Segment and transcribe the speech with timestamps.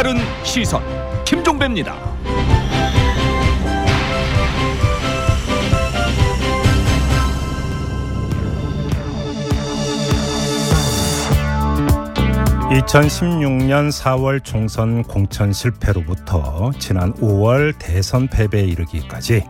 [0.00, 0.82] 색다른 시선
[1.26, 1.94] 김종배입니다.
[12.70, 19.44] (2016년 4월) 총선 공천 실패로부터 지난 (5월) 대선 패배에 이르기까지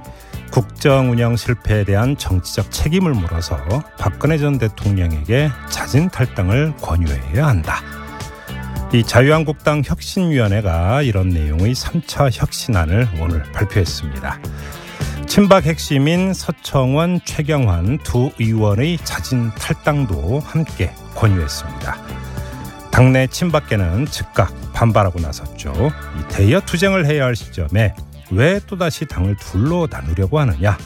[0.50, 3.56] 국정 운영 실패에 대한 정치적 책임을 물어서
[3.98, 7.99] 박근혜 전 대통령에게 자진 탈당을 권유해야 한다.
[8.92, 14.40] 이 자유한국당 혁신위원회가 이런 내용의 3차 혁신안을 오늘 발표했습니다.
[15.28, 21.96] 친박 핵심인 서청원, 최경환 두 의원의 자진 탈당도 함께 권유했습니다.
[22.90, 25.72] 당내 친박계는 즉각 반발하고 나섰죠.
[26.18, 27.94] 이 대여 투쟁을 해야 할 시점에
[28.32, 30.76] 왜 또다시 당을 둘로 나누려고 하느냐?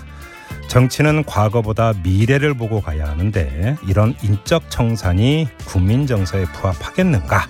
[0.69, 7.47] 정치는 과거보다 미래를 보고 가야 하는데 이런 인적 청산이 국민 정서에 부합하겠는가?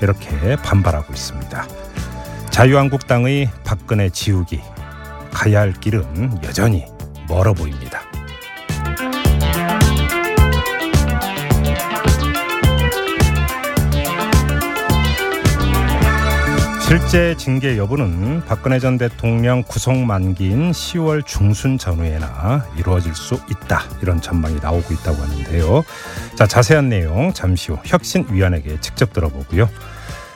[0.00, 1.66] 이렇게 반발하고 있습니다.
[2.50, 4.60] 자유한국당의 박근혜 지우기
[5.32, 6.84] 가야 할 길은 여전히
[7.28, 8.03] 멀어 보입니다.
[16.96, 24.20] 실제 징계 여부는 박근혜 전 대통령 구속 만기인 10월 중순 전후에나 이루어질 수 있다 이런
[24.20, 25.82] 전망이 나오고 있다고 하는데요.
[26.36, 29.68] 자 자세한 내용 잠시 후 혁신위원에게 직접 들어보고요.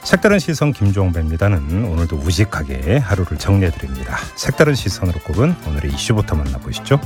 [0.02, 4.18] 색다른 시선 김종배입니다는 오늘도 우직하게 하루를 정리해 드립니다.
[4.34, 7.00] 색다른 시선으로 꼽은 오늘의 이슈부터 만나보시죠.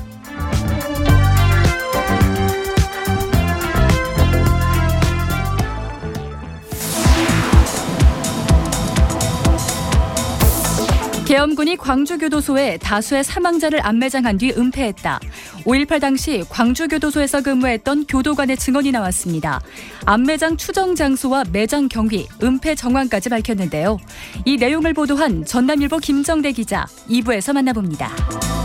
[11.33, 15.19] 계엄군이 광주교도소에 다수의 사망자를 안매장한 뒤 은폐했다.
[15.65, 19.59] 5.18 당시 광주교도소에서 근무했던 교도관의 증언이 나왔습니다.
[20.05, 23.97] 안매장 추정 장소와 매장 경위, 은폐 정황까지 밝혔는데요.
[24.45, 28.62] 이 내용을 보도한 전남일보 김정대 기자 2부에서 만나봅니다.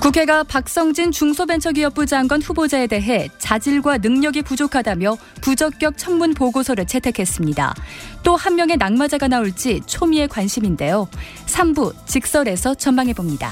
[0.00, 7.74] 국회가 박성진 중소벤처기업부 장관 후보자에 대해 자질과 능력이 부족하다며 부적격 청문 보고서를 채택했습니다.
[8.22, 11.08] 또 한 명의 낙마자가 나올지 초미의 관심인데요.
[11.46, 13.50] 3부 직설에서 전망해 봅니다.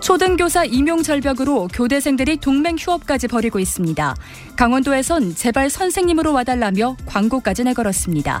[0.00, 4.14] 초등교사 임용 절벽으로 교대생들이 동맹 휴업까지 벌이고 있습니다.
[4.56, 8.40] 강원도에선 제발 선생님으로 와달라며 광고까지 내걸었습니다.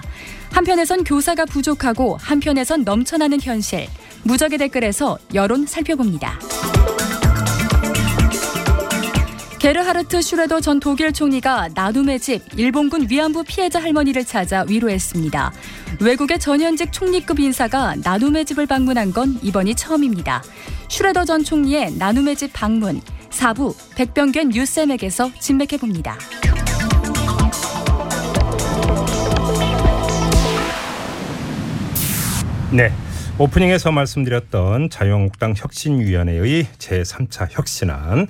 [0.52, 3.88] 한편에선 교사가 부족하고 한편에선 넘쳐나는 현실.
[4.26, 6.38] 무적의 댓글에서 여론 살펴봅니다.
[9.58, 15.52] 게르하르트 슈레더 전 독일 총리가 나눔의 집 일본군 위안부 피해자 할머니를 찾아 위로했습니다.
[16.00, 20.42] 외국의 전현직 총리급 인사가 나눔의 집을 방문한 건 이번이 처음입니다.
[20.88, 23.00] 슈레더 전 총리의 나눔의 집 방문
[23.30, 26.18] 4부 백병견 뉴스엠에게서 진맥해 봅니다.
[32.72, 32.92] 네.
[33.38, 38.28] 오프닝에서 말씀드렸던 자유한국당 혁신위원회의 제3차 혁신안.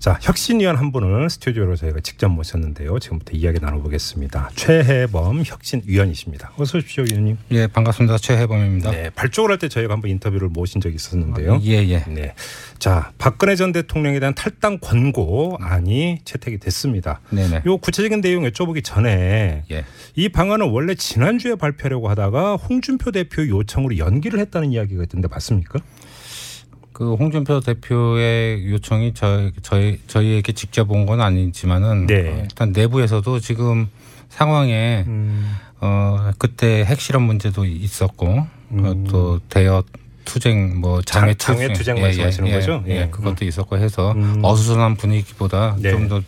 [0.00, 2.98] 자, 혁신위원 한 분을 스튜디오로 저희가 직접 모셨는데요.
[2.98, 4.50] 지금부터 이야기 나눠보겠습니다.
[4.56, 6.50] 최해범 혁신위원이십니다.
[6.56, 7.38] 어서 오십시오, 위원님.
[7.52, 8.18] 예, 반갑습니다.
[8.18, 8.90] 최해범입니다.
[8.90, 11.54] 네, 발족을 할 때 저희가 한번 인터뷰를 모신 적이 있었는데요.
[11.54, 12.04] 아, 예, 예.
[12.08, 12.34] 네.
[12.78, 17.20] 자, 박근혜 전 대통령에 대한 탈당 권고안이 채택이 됐습니다.
[17.30, 17.62] 네네.
[17.66, 19.84] 요 구체적인 내용 여쭤보기 전에 예.
[20.14, 25.80] 이 방안은 원래 지난주에 발표하려고 하다가 홍준표 대표 요청으로 연기를 했다는 이야기가 있던데 맞습니까?
[26.92, 32.28] 그 홍준표 대표의 요청이 저희 저희 저희에게 직접 온 건 아니지만은 네.
[32.28, 33.88] 어, 일단 내부에서도 지금
[34.28, 35.52] 상황에 음.
[35.80, 39.84] 어 그때 핵실험 문제도 있었고 어, 또 대여
[40.28, 42.84] 투쟁 뭐 장애 장- 장애 투쟁 말씀하시는 거죠?
[42.86, 43.08] 예, 예.
[43.10, 44.40] 그것도 있었고 해서 음.
[44.42, 45.90] 어수선한 분위기보다 네.
[45.90, 46.20] 좀더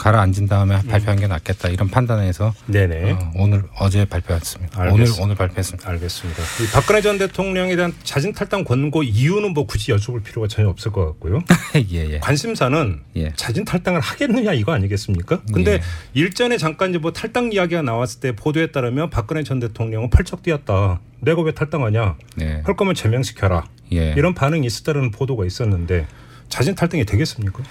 [0.00, 3.12] 가라앉은 다음에 발표한 게 낫겠다 이런 판단에서 네네.
[3.12, 4.80] 어, 오늘 어제 발표했습니다.
[4.80, 5.22] 오늘 알겠습니다.
[5.22, 5.90] 오늘 발표했습니다.
[5.90, 6.42] 알겠습니다.
[6.42, 10.90] 이 박근혜 전 대통령에 대한 자진 탈당 권고 이유는 뭐 굳이 여쭤볼 필요가 전혀 없을
[10.90, 11.42] 것 같고요.
[11.92, 12.18] 예, 예.
[12.18, 13.32] 관심사는 예.
[13.36, 15.42] 자진 탈당을 하겠느냐 이거 아니겠습니까?
[15.52, 15.80] 근데 예.
[16.14, 21.00] 일전에 잠깐 이제 뭐 탈당 이야기가 나왔을 때 보도에 따르면 박근혜 전 대통령은 펄쩍 뛰었다.
[21.20, 22.16] 내가 왜 탈당하냐?
[22.36, 22.62] 네.
[22.64, 23.66] 할 거면 제명시켜라.
[23.92, 24.14] 예.
[24.16, 26.06] 이런 반응이 있었다는 보도가 있었는데
[26.48, 27.62] 자진 탈당이 되겠습니까?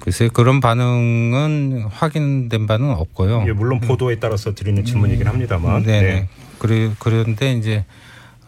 [0.00, 3.42] 글쎄 그런 반응은 확인된 바는 없고요.
[3.42, 5.76] 이게 물론 보도에 따라서 드리는 질문이긴 합니다만.
[5.76, 5.82] 음.
[5.84, 6.28] 네.
[6.58, 7.84] 그래 그런데 이제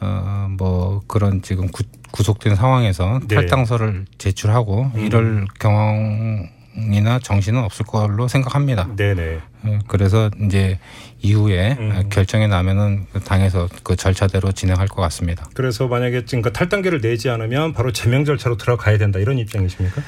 [0.01, 3.37] 어뭐 그런 지금 구, 구속된 상황에서 네.
[3.37, 5.01] 탈당서를 제출하고 음.
[5.01, 8.89] 이럴 경황이나 정신은 없을 걸로 생각합니다.
[8.97, 9.39] 네네.
[9.65, 10.79] 예, 그래서 이제
[11.21, 12.09] 이후에 음.
[12.11, 15.49] 결정이 나면은 그 당에서 그 절차대로 진행할 것 같습니다.
[15.55, 20.03] 그래서 만약에 지금 그 탈당계를 내지 않으면 바로 제명 절차로 들어가야 된다 이런 입장이십니까?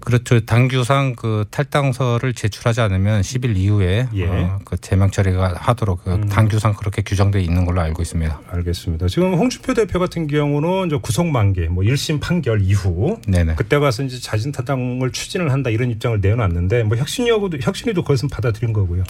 [0.00, 0.40] 그렇죠.
[0.40, 4.26] 당규상 그 탈당서를 제출하지 않으면 10일 이후에 예.
[4.26, 6.28] 어, 그 제명 처리가 하도록 그 음.
[6.28, 8.40] 당규상 그렇게 규정돼 있는 걸로 알고 있습니다.
[8.48, 9.08] 알겠습니다.
[9.08, 13.54] 지금 홍준표 대표 같은 경우는 이제 구속 만개, 뭐 1심 판결 이후 네네.
[13.56, 18.72] 그때 가서 이제 자진 탈당을 추진을 한다 이런 입장을 내놨는데 뭐 혁신이하고도 혁신이도 그것은 받아들인
[18.72, 19.04] 거고요.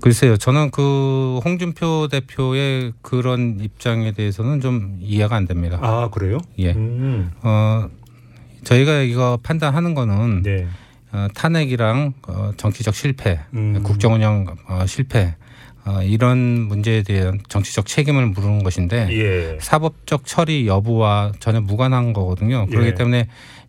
[0.00, 0.36] 글쎄요.
[0.36, 5.78] 저는 그 홍준표 대표의 그런 입장에 대해서는 좀 이해가 안 됩니다.
[5.82, 6.38] 아 그래요?
[6.58, 6.72] 예.
[6.72, 7.30] 음.
[7.42, 7.88] 어
[8.64, 10.66] 저희가 이거 판단하는 거는 네.
[11.12, 13.80] 어, 탄핵이랑 어, 정치적 실패, 음.
[13.82, 15.34] 국정 운영 어, 실패
[15.84, 19.58] 어, 이런 문제에 대한 정치적 책임을 물은 것인데 예.
[19.60, 22.66] 사법적 처리 여부와 전혀 무관한 거거든요.
[22.66, 22.94] 그렇기 예.
[22.94, 23.28] 때문에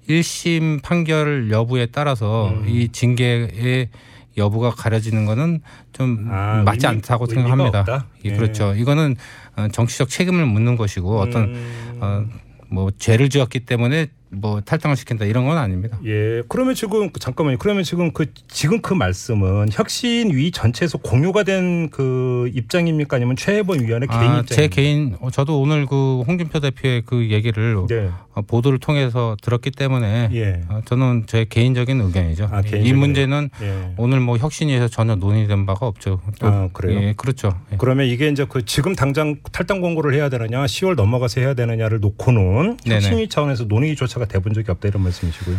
[0.09, 2.65] 1심 판결 여부에 따라서 음.
[2.67, 3.89] 이 징계의
[4.37, 5.61] 여부가 가려지는 거는
[5.93, 8.05] 좀 아, 맞지 의미- 않다고 생각합니다.
[8.25, 8.35] 예, 예.
[8.35, 8.73] 그렇죠.
[8.75, 9.15] 이거는
[9.55, 11.97] 어, 정치적 책임을 묻는 것이고 어떤 음.
[12.01, 12.25] 어,
[12.69, 15.99] 뭐 죄를 지었기 때문에 뭐 탈당을 시킨다 이런 건 아닙니다.
[16.05, 16.41] 예.
[16.47, 17.57] 그러면 지금 잠깐만요.
[17.57, 24.07] 그러면 지금 그 지금 그 말씀은 혁신위 전체에서 공유가 된 그 입장입니까 아니면 최혜본 위원의
[24.07, 24.55] 개인 아, 입장입니까?
[24.55, 28.09] 제 개인 어, 저도 오늘 그 홍준표 대표의 그 얘기를 네.
[28.33, 30.61] 어, 보도를 통해서 들었기 때문에 예.
[30.69, 32.47] 어, 저는 제 개인적인 의견이죠.
[32.51, 33.93] 아, 이 개인적인 문제는 예.
[33.97, 36.21] 오늘 뭐 혁신위에서 전혀 논의된 바가 없죠.
[36.39, 36.99] 또, 아, 그래요?
[37.01, 37.59] 예, 그렇죠.
[37.73, 37.75] 예.
[37.77, 42.77] 그러면 이게 이제 그 지금 당장 탈당 공고를 해야 되느냐, 10월 넘어가서 해야 되느냐를 놓고는
[42.85, 42.95] 네네.
[42.95, 45.57] 혁신위 차원에서 논의조차 가 돼본 적이 없다 이런 말씀이시고요.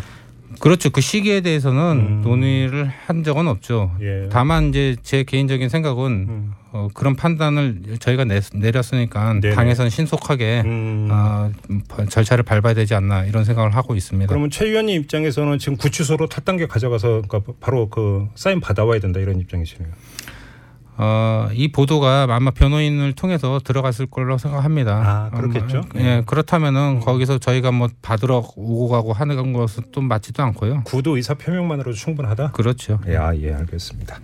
[0.61, 0.91] 그렇죠.
[0.91, 2.21] 그 시기에 대해서는 음.
[2.23, 3.93] 논의를 한 적은 없죠.
[4.01, 4.29] 예.
[4.31, 6.53] 다만 이제 제 개인적인 생각은 음.
[6.73, 9.55] 어, 그런 판단을 저희가 내, 내렸으니까 네네.
[9.55, 11.09] 당에서는 신속하게 음.
[11.11, 11.51] 어,
[12.09, 14.29] 절차를 밟아야 되지 않나 이런 생각을 하고 있습니다.
[14.29, 19.41] 그러면 최 의원님 입장에서는 지금 구치소로 탈당계 가져가서 그러니까 바로 그 사인 받아와야 된다 이런
[19.41, 19.91] 입장이시네요.
[20.97, 25.31] 어, 이 보도가 아마 변호인을 통해서 들어갔을 걸로 생각합니다.
[25.33, 25.83] 아, 그렇겠죠.
[25.95, 30.83] 아마, 예, 그렇다면은 거기서 저희가 뭐 받으러 오고 가고 하는 것은 또 맞지도 않고요.
[30.85, 32.53] 구도 의사 표명만으로도 충분하다.
[32.53, 33.01] 그렇죠.
[33.09, 34.21] 예, 아, 예, 알겠습니다.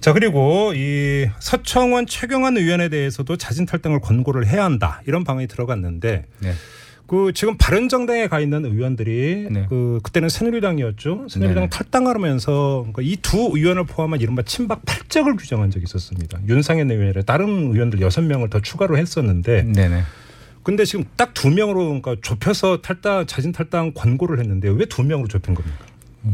[0.00, 6.24] 자 그리고 이 서청원 최경환 의원에 대해서도 자진 탈당을 권고를 해야 한다 이런 방안이 들어갔는데
[6.38, 6.52] 네.
[7.08, 9.66] 그 지금 바른정당에 가 있는 의원들이 네.
[9.70, 11.26] 그 그때는 새누리당이었죠.
[11.30, 11.68] 새누리당 네.
[11.70, 16.38] 탈당하면서 그러니까 이두 의원을 포함한 이른바 친박 팔적을 규정한 적이 있었습니다.
[16.46, 20.02] 윤상현 의원이라 다른 의원들 여섯 명을 더 추가로 했었는데 네네.
[20.62, 25.28] 근데 지금 딱 두 명으로 그러니까 좁혀서 탈당 자진 탈당 권고를 했는데 왜 두 명으로
[25.28, 25.78] 좁힌 겁니까?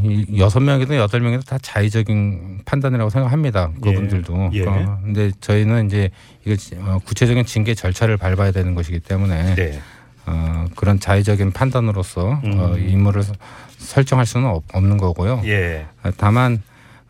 [0.02, 3.70] 이 여섯 명이든 여덟 명이든 다 자의적인 판단이라고 생각합니다.
[3.80, 4.50] 그분들도.
[4.54, 4.64] 예.
[4.66, 6.10] 어, 근데 저희는 이제
[6.44, 9.78] 이거 어, 구체적인 징계 절차를 밟아야 되는 것이기 때문에 네.
[10.26, 12.58] 어, 그런 자의적인 판단으로서 음.
[12.58, 13.34] 어, 임무를 서-
[13.78, 15.42] 설정할 수는 없, 없는 거고요.
[15.44, 15.86] 예.
[16.02, 16.62] 어, 다만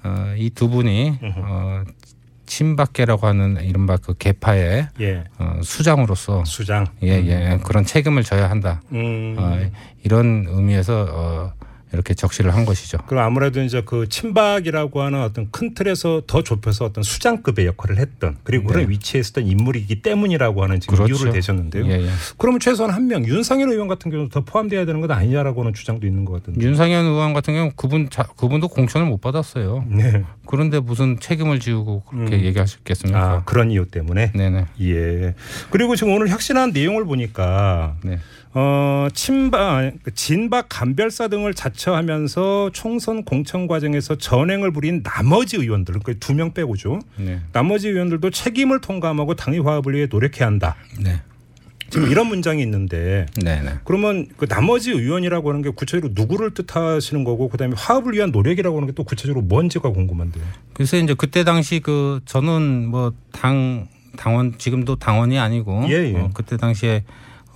[0.03, 1.33] 어, 이 두 분이 음흠.
[1.45, 1.85] 어,
[2.47, 5.25] 친박계라고 하는 이른바 그 개파의 예.
[5.39, 6.87] 어, 수장으로서 수장.
[7.03, 8.83] 예, 예, 그런 책임을 져야 한다.
[8.93, 9.35] 음.
[9.39, 9.59] 어,
[10.03, 11.53] 이런 의미에서 어,
[11.95, 12.99] 이렇게 적시를 한 것이죠.
[13.07, 18.37] 그럼 아무래도 이제 그 친박이라고 하는 어떤 큰 틀에서 더 좁혀서 어떤 수장급의 역할을 했던
[18.45, 18.91] 그리고 그런 네.
[18.91, 21.15] 위치에 있었던 인물이기 때문이라고 하는 지금 그렇죠.
[21.15, 21.87] 이유를 대셨는데요.
[21.87, 22.09] 예, 예.
[22.39, 26.07] 그러면 최소한 한 명 윤상현 의원 같은 경우도 더 포함돼야 되는 것 아니냐라고 하는 주장도
[26.07, 26.61] 있는 것 같은데.
[26.67, 29.85] 윤상현 의원 같은 경우 그분 자, 그분도 공천을 못 받았어요.
[29.89, 30.25] 네.
[30.47, 32.41] 그런데 무슨 책임을 지우고 그렇게 음.
[32.45, 33.21] 얘기하셨겠습니까?
[33.21, 34.33] 아 그런 이유 때문에.
[34.33, 34.65] 네네.
[34.83, 35.35] 예.
[35.71, 38.19] 그리고 지금 오늘 혁신한 내용을 보니까 네.
[38.57, 46.25] 어 친박, 그 진박 간별사 등을 자처하면서 총선 공천 과정에서 전횡을 부린 나머지 의원들, 그러니까
[46.25, 47.01] 두 명 빼고죠.
[47.17, 47.41] 네.
[47.53, 50.77] 나머지 의원들도 책임을 통감하고 당의 화합을 위해 노력해야 한다.
[51.03, 51.21] 네.
[51.91, 53.75] 지금 이런 문장이 있는데 네네.
[53.85, 58.89] 그러면 그 나머지 의원이라고 하는 게 구체적으로 누구를 뜻하시는 거고 그다음에 화합을 위한 노력이라고 하는
[58.89, 60.45] 게 또 구체적으로 뭔지가 궁금한데요.
[60.73, 66.17] 그래서 이제 그때 당시 그 저는 뭐 당 당원 지금도 당원이 아니고 예, 예.
[66.17, 67.05] 어, 그때 당시에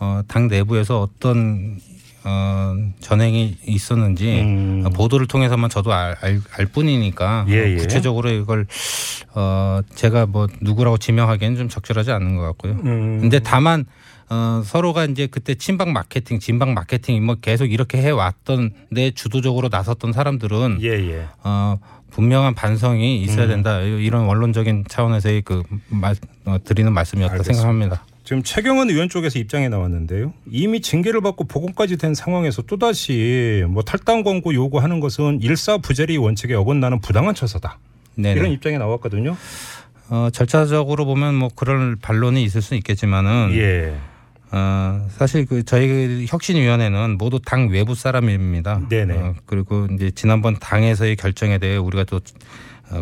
[0.01, 1.79] 어, 당 내부에서 어떤
[2.25, 4.83] 어, 전행이 있었는지 음.
[4.85, 7.77] 어, 보도를 통해서만 저도 알, 알, 알 뿐이니까 예, 어, 예.
[7.77, 8.67] 구체적으로 이걸
[9.35, 12.73] 어, 제가 뭐 누구라고 지명하기에는 좀 적절하지 않은 것 같고요.
[12.85, 13.21] 음.
[13.21, 13.87] 근데 다만
[14.31, 19.69] 어, 서로가 이제 그때 친박 마케팅, 진박 마케팅 뭐 계속 이렇게 해 왔던 데 주도적으로
[19.71, 21.27] 나섰던 사람들은 예, 예.
[21.45, 21.79] 어,
[22.11, 23.49] 분명한 반성이 있어야 음.
[23.49, 23.81] 된다.
[23.81, 26.15] 이런 원론적인 차원에서의 그 말,
[26.45, 27.63] 어, 드리는 말씀이었다 알겠습니다.
[27.63, 28.05] 생각합니다.
[28.29, 30.35] 지금 최경원 의원 쪽에서 입장이 나왔는데요.
[30.51, 37.01] 이미 징계를 받고 복원까지 된 상황에서 또다시 뭐 탈당 권고 요구하는 것은 일사부재리 원칙에 어긋나는
[37.01, 37.79] 부당한 처사다.
[38.17, 38.33] 네.
[38.33, 39.35] 이런 입장이 나왔거든요.
[40.11, 43.97] 어, 절차적으로 보면 뭐 그런 반론이 있을 수는 있겠지만은 예.
[44.51, 48.89] 어, 사실 그 저희 혁신위원회는 모두 당 외부 사람입니다.
[48.91, 49.15] 네네.
[49.17, 52.21] 어, 그리고 이제 지난번 당에서의 결정에 대해 우리가 또 어,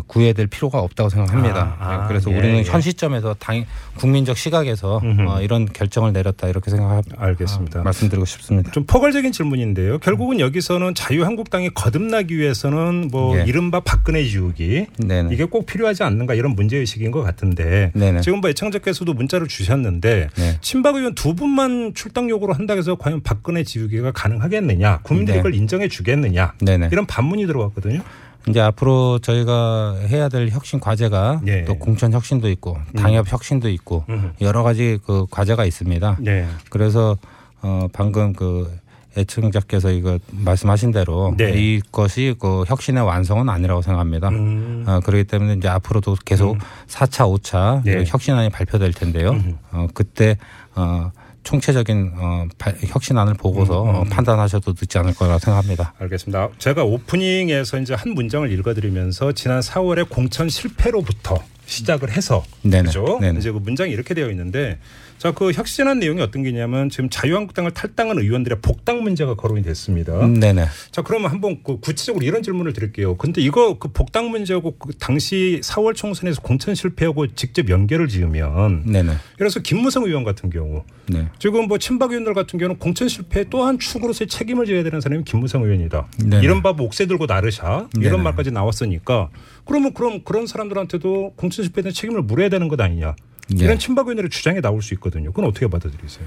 [0.07, 1.77] 구해될 필요가 없다고 생각합니다.
[1.79, 2.63] 아, 아, 예, 그래서 예, 우리는 예.
[2.63, 3.65] 현 시점에서 당
[3.95, 5.01] 국민적 시각에서.
[5.27, 7.15] 어, 이런 결정을 내렸다 이렇게 생각합니다.
[7.17, 7.81] 알겠습니다.
[7.83, 8.71] 말씀드리고 싶습니다.
[8.71, 9.99] 좀 포괄적인 질문인데요.
[9.99, 13.43] 결국은 여기서는 자유한국당이 거듭나기 위해서는 뭐 예.
[13.45, 15.33] 이른바 박근혜 지우기 네네.
[15.33, 18.21] 이게 꼭 필요하지 않는가 이런 문제 의식인 것 같은데 네네.
[18.21, 20.57] 지금 뭐 애청자께서도 문자를 주셨는데 네.
[20.61, 25.41] 친박 의원 두 분만 출당 요구를 한다고 해서 과연 박근혜 지우기가 가능하겠느냐 국민들이 네.
[25.41, 26.89] 그걸 인정해 주겠느냐 네네.
[26.91, 28.01] 이런 반문이 들어왔거든요.
[28.47, 31.65] 이제 앞으로 저희가 해야 될 혁신 과제가 예.
[31.65, 34.33] 또 공천 혁신도 있고 당협 혁신도 있고 음.
[34.41, 36.17] 여러 가지 그 과제가 있습니다.
[36.21, 36.47] 네.
[36.69, 37.17] 그래서
[37.61, 38.71] 어 방금 그
[39.17, 41.51] 애청자께서 이거 말씀하신 대로 네.
[41.51, 44.29] 이것이 그 혁신의 완성은 아니라고 생각합니다.
[44.29, 44.83] 음.
[44.87, 46.59] 어, 그렇기 때문에 이제 앞으로도 계속 음.
[46.85, 48.03] 사 4차, 5차 네.
[48.05, 49.31] 혁신안이 발표될 텐데요.
[49.31, 49.57] 음.
[49.71, 50.37] 어, 그때
[50.75, 51.11] 어,
[51.47, 53.95] 총체적인 어, 발- 혁신안을 보고서 음, 음.
[53.95, 55.93] 어, 판단하셔도 늦지 않을 거라 생각합니다.
[55.97, 56.49] 알겠습니다.
[56.57, 62.83] 제가 오프닝에서 이제 한 문장을 읽어드리면서 지난 4월에 공천 실패로부터 시작을 해서 네네.
[62.87, 63.19] 그죠?
[63.21, 63.39] 네네.
[63.39, 64.79] 이제 그 문장이 이렇게 되어 있는데
[65.19, 70.19] 자 그 혁신한 내용이 어떤 게냐면 지금 자유한국당을 탈당한 의원들의 복당 문제가 거론이 됐습니다.
[70.21, 70.65] 음, 네네.
[70.91, 73.17] 자 그러면 한번 그 구체적으로 이런 질문을 드릴게요.
[73.17, 79.13] 근데 이거 그 복당 문제하고 그 당시 4월 총선에서 공천 실패하고 직접 연결을 지으면 네네.
[79.37, 81.27] 그래서 김무성 의원 같은 경우 네.
[81.39, 85.63] 지금 뭐 친박 의원들 같은 경우는 공천 실패 또한 축으로서의 책임을 져야 되는 사람이 김무성
[85.63, 86.07] 의원이다.
[86.25, 86.43] 네네.
[86.43, 88.23] 이른바 목세 들고 나르샤 이런 네네.
[88.23, 89.29] 말까지 나왔으니까
[89.67, 93.15] 그러면 그럼 그런 사람들한테도 공천 실패에 대한 책임을 물어야 되는 것 아니냐.
[93.49, 93.65] 네.
[93.65, 95.31] 이런 친박 의원들의 주장이 나올 수 있거든요.
[95.31, 96.25] 그건 어떻게 받아들이세요?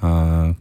[0.00, 0.54] 어,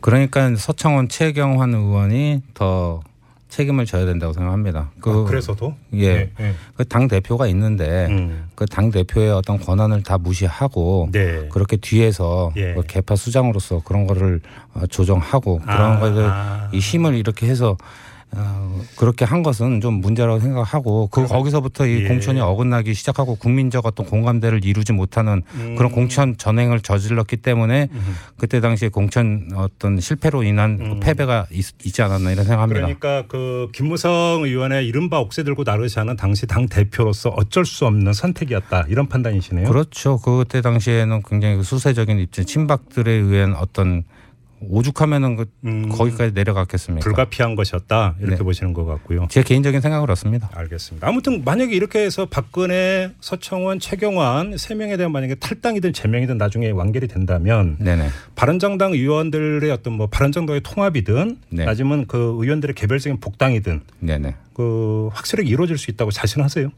[0.00, 3.00] 그러니까 서청원 최경환 의원이 더
[3.48, 4.90] 책임을 져야 된다고 생각합니다.
[5.00, 6.30] 그, 아, 그래서도 예.
[6.38, 6.54] 네.
[6.74, 8.48] 그당 대표가 있는데 음.
[8.54, 11.48] 그당 대표의 어떤 권한을 다 무시하고 네.
[11.50, 12.72] 그렇게 뒤에서 예.
[12.72, 14.40] 그 개파 수장으로서 그런 거를
[14.72, 16.70] 어, 조정하고 그런 아, 것을 아.
[16.72, 17.76] 이 힘을 이렇게 해서
[18.34, 22.08] 어, 그렇게 한 것은 좀 문제라고 생각하고 그 거기서부터 이 예.
[22.08, 25.74] 공천이 어긋나기 시작하고 국민적 어떤 공감대를 이루지 못하는 음.
[25.76, 27.88] 그런 공천 전행을 저질렀기 때문에
[28.38, 31.00] 그때 당시에 공천 어떤 실패로 인한 그 음.
[31.00, 31.62] 패배가 있,
[31.92, 32.80] 지 않았나 이런 생각합니다.
[32.80, 38.86] 그러니까 그 김무성 의원의 이른바 옥새 들고 나르샤는 당시 당 대표로서 어쩔 수 없는 선택이었다
[38.88, 39.68] 이런 판단이시네요.
[39.68, 40.18] 그렇죠.
[40.18, 44.04] 그때 당시에는 굉장히 그 수세적인 입장, 친박들에 의한 어떤
[44.68, 45.88] 오죽하면은 그 음.
[45.88, 47.02] 거기까지 내려갔겠습니까?
[47.04, 48.42] 불가피한 것이었다 이렇게 네.
[48.42, 49.26] 보시는 것 같고요.
[49.30, 50.50] 제 개인적인 생각은 그렇습니다.
[50.52, 51.06] 알겠습니다.
[51.06, 57.08] 아무튼 만약에 이렇게 해서 박근혜, 서청원, 최경환 세 명에 대한 만약에 탈당이든 제명이든 나중에 완결이
[57.08, 58.08] 된다면 네네.
[58.34, 61.66] 바른정당 의원들의 어떤 뭐 바른정당의 통합이든 네.
[61.66, 64.34] 아니면 그 의원들의 개별적인 복당이든 네네.
[64.54, 66.70] 그 확실하게 이루어질 수 있다고 자신하세요?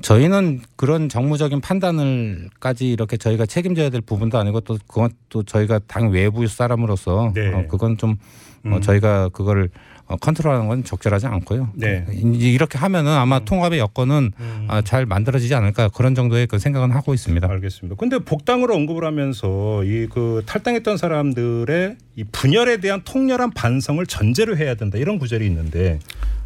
[0.00, 6.10] 저희는 그런 정무적인 판단을까지 이렇게 저희가 책임져야 될 부분도 아니고 또 그건 또 저희가 당
[6.10, 7.52] 외부 사람으로서 네.
[7.52, 8.16] 어, 그건 좀
[8.64, 8.80] 어, 음.
[8.80, 9.70] 저희가 그거를
[10.06, 11.68] 어, 컨트롤하는 건 적절하지 않고요.
[11.74, 12.06] 네.
[12.10, 14.64] 이렇게 하면은 아마 통합의 여건은 음.
[14.66, 17.46] 아, 잘 만들어지지 않을까 그런 정도의 그 생각은 하고 있습니다.
[17.46, 17.94] 알겠습니다.
[17.98, 24.74] 근데 복당으로 언급을 하면서 이 그 탈당했던 사람들의 이 분열에 대한 통렬한 반성을 전제로 해야
[24.74, 25.98] 된다 이런 구절이 있는데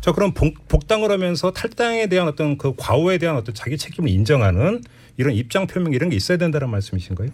[0.03, 4.83] 자 그럼 복, 복당을 하면서 탈당에 대한 어떤 그 과오에 대한 어떤 자기 책임을 인정하는
[5.17, 7.29] 이런 입장 표명 이런 게 있어야 된다는 말씀이신가요?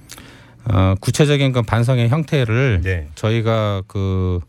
[0.70, 3.08] 어, 구체적인 그 반성의 형태를 네.
[3.14, 4.40] 저희가 그,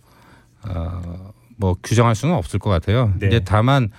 [0.67, 3.13] 어, 뭐 규정할 수는 없을 것 같아요.
[3.19, 3.27] 네.
[3.27, 3.89] 이제 다만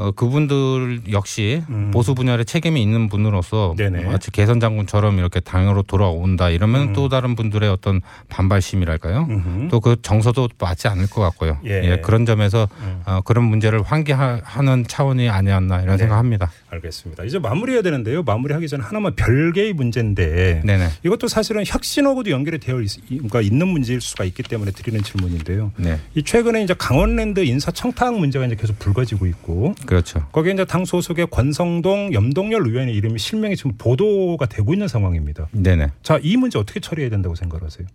[0.00, 1.90] 어, 그분들 역시 음.
[1.92, 4.04] 보수 분열에 책임이 있는 분으로서 네네.
[4.04, 6.92] 마치 개선 장군처럼 이렇게 당으로 돌아온다 이러면 음.
[6.94, 9.28] 또 다른 분들의 어떤 반발심이랄까요?
[9.70, 11.58] 또 그 정서도 맞지 않을 것 같고요.
[11.64, 12.00] 예.
[12.02, 13.02] 그런 점에서 음.
[13.06, 16.02] 어, 그런 문제를 환기하는 차원이 아니었나 이런 네.
[16.02, 16.50] 생각합니다.
[16.70, 17.24] 알겠습니다.
[17.24, 18.22] 이제 마무리해야 되는데요.
[18.22, 20.86] 마무리하기 전에 하나만 별개의 문제인데 네네.
[21.04, 25.72] 이것도 사실은 혁신하고도 연결이 되어 있, 그러니까 있는 문제일 수가 있기 때문에 드리는 질문인데요.
[25.76, 25.98] 네.
[26.14, 30.26] 이 최근에 이제 강원랜드 인사 청탁 문제가 이제 계속 불거지고 있고 그렇죠.
[30.32, 35.48] 거기에 이제 당 소속의 권성동 염동열 의원의 이름이 실명이 지금 보도가 되고 있는 상황입니다.
[35.52, 35.88] 네네.
[36.02, 37.86] 자, 이 문제 어떻게 처리해야 된다고 생각하세요?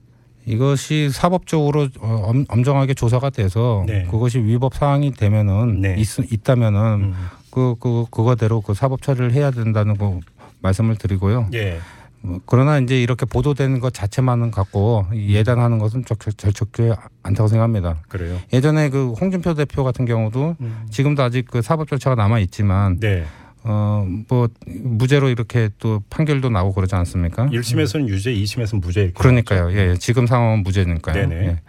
[0.48, 4.04] 이것이 사법적으로 어, 엄- 엄정하게 조사가 돼서 네.
[4.12, 5.96] 그것이 위법 사항이 되면은 네.
[5.98, 7.14] 있, 있다면은 음.
[7.56, 10.20] 그, 그 그거대로 그 사법 처리를 해야 된다는 거
[10.62, 11.48] 말씀을 드리고요.
[11.54, 11.80] 예.
[12.24, 16.92] 어, 그러나 이제 이렇게 보도되는 것 자체만은 갖고 예단하는 것은 적, 절적지
[17.24, 18.02] 않다고 생각합니다.
[18.10, 18.38] 그래요.
[18.52, 20.86] 예전에 그 홍준표 대표 같은 경우도 음.
[20.90, 23.24] 지금도 아직 그 사법 절차가 남아 있지만 네.
[23.64, 27.46] 어뭐 무죄로 이렇게 또 판결도 나오고 그러지 않습니까?
[27.48, 29.12] 1심에서는 유죄, 2심에서는 무죄.
[29.16, 29.72] 그러니까요.
[29.72, 29.96] 예, 예.
[29.98, 31.30] 지금 상황은 무죄니까요.
[31.30, 31.48] 네네.
[31.48, 31.60] 예.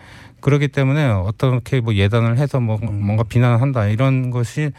[0.41, 3.03] 그렇기 때문에 어떻게 뭐 예단을 해서 뭐 음.
[3.05, 4.73] 뭔가 비난을 한다 이런 것이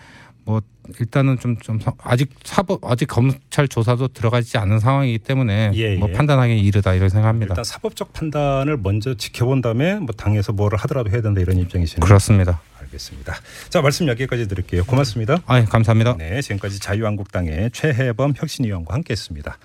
[0.48, 0.62] 뭐
[1.02, 6.14] 일단은 좀 좀 아직 사법 아직 검찰 조사도 들어가지 않은 상황이기 때문에 예, 뭐 예.
[6.14, 7.52] 판단하기 이르다 이런 생각합니다.
[7.52, 12.06] 일단 사법적 판단을 먼저 지켜본 다음에 뭐 당에서 뭐를 하더라도 해야 된다 이런 입장이시네요.
[12.06, 12.62] 그렇습니다.
[12.88, 13.36] 알겠습니다.
[13.70, 14.84] 자 말씀 여기까지 드릴게요.
[14.86, 15.38] 고맙습니다.
[15.46, 16.16] 아, 감사합니다.
[16.18, 19.58] 네, 지금까지 자유한국당의 최혜범 혁신위 원과 함께했습니다.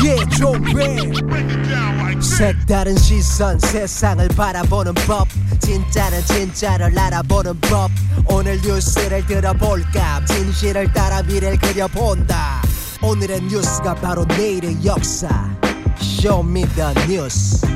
[0.00, 0.98] Yeah, 조회
[2.20, 5.26] 색다른 시선 세상을 바라보는 법
[5.60, 7.90] 진짜는 진짜를 알아보는 법
[8.26, 12.62] 오늘 뉴스를 들어볼까 진실을 따라 미래를 그려본다
[13.02, 15.28] 오늘의 뉴스가 바로 내일의 역사
[16.00, 17.66] Show me the 뉴스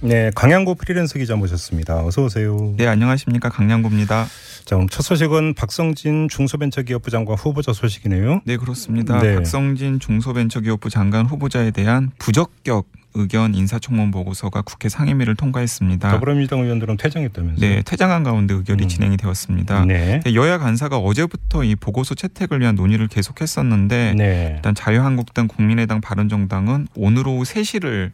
[0.00, 2.04] 네, 강양구 프리랜서 기자 모셨습니다.
[2.04, 2.74] 어서 오세요.
[2.76, 3.48] 네, 안녕하십니까.
[3.48, 4.26] 강양구입니다.
[4.64, 8.42] 자, 그럼 첫 소식은 박성진 중소벤처기업부 장관 후보자 소식이네요.
[8.44, 9.18] 네, 그렇습니다.
[9.20, 9.36] 네.
[9.36, 16.10] 박성진 중소벤처기업부 장관 후보자에 대한 부적격 의견 인사청문 보고서가 국회 상임위를 통과했습니다.
[16.10, 17.58] 더불어민주당 의원들은 퇴장했다면서요?
[17.58, 18.88] 네, 퇴장한 가운데 의결이 음.
[18.88, 19.86] 진행이 되었습니다.
[19.86, 20.20] 네.
[20.22, 24.52] 네, 여야 간사가 어제부터 이 보고서 채택을 위한 논의를 계속했었는데 네.
[24.56, 28.10] 일단 자유한국당, 국민의당, 바른정당은 오늘 오후 3시를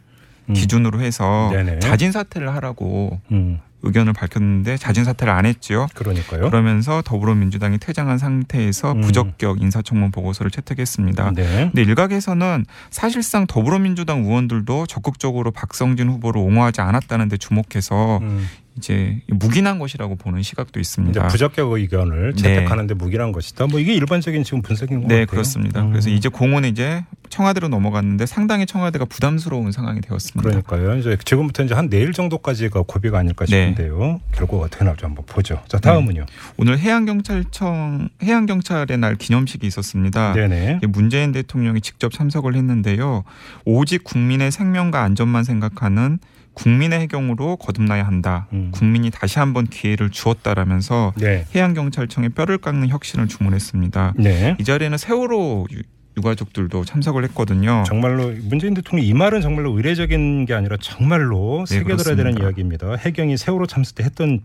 [0.49, 0.53] 음.
[0.53, 1.79] 기준으로 해서 네네.
[1.79, 5.87] 자진 사퇴를 하라고 음, 의견을 밝혔는데 자진 사퇴를 안 했죠.
[5.93, 6.49] 그러니까요.
[6.49, 9.01] 그러면서 더불어민주당이 퇴장한 상태에서 음.
[9.01, 11.31] 부적격 인사청문 보고서를 채택했습니다.
[11.35, 11.69] 네.
[11.73, 19.79] 근데 일각에서는 사실상 더불어민주당 의원들도 적극적으로 박성진 후보를 옹호하지 않았다는 데 주목해서 음, 이제 묵인한
[19.79, 21.27] 것이라고 보는 시각도 있습니다.
[21.27, 22.41] 부적격 의견을 네.
[22.41, 23.67] 채택하는데 무기란 것이다.
[23.67, 25.25] 뭐 이게 일반적인 지금 분석인 것 네.
[25.25, 25.81] 그렇습니다.
[25.81, 25.91] 음.
[25.91, 30.41] 그래서 이제 공은 이제 청와대로 넘어갔는데 상당히 청와대가 부담스러운 상황이 되었습니다.
[30.41, 30.97] 그러니까요.
[30.97, 33.69] 이제 지금부터 이제 한 내일 정도까지가 고비가 아닐까 네.
[33.69, 34.21] 싶은데요.
[34.33, 35.61] 결과가 어떻게 나올지 한번 보죠.
[35.67, 36.25] 자, 다음은요.
[36.57, 40.33] 오늘 해양경찰청 해양경찰의 날 기념식이 있었습니다.
[40.33, 40.81] 네네.
[40.89, 43.23] 문재인 대통령이 직접 참석을 했는데요.
[43.65, 46.19] 오직 국민의 생명과 안전만 생각하는
[46.53, 48.47] 국민의 해경으로 거듭나야 한다.
[48.53, 48.69] 음.
[48.71, 51.45] 국민이 다시 한번 기회를 주었다라면서 네.
[51.55, 54.13] 해양경찰청에 뼈를 깎는 혁신을 주문했습니다.
[54.17, 54.55] 네.
[54.59, 55.81] 이 자리에는 세월호 유-
[56.15, 57.83] 유가족들도 참석을 했거든요.
[57.87, 62.45] 정말로 문재인 대통령 이 말은 정말로 의례적인 게 아니라 정말로 네, 새겨들어야 되는 그렇습니다.
[62.45, 62.95] 이야기입니다.
[62.97, 64.41] 해경이 세월호 참사 때 했던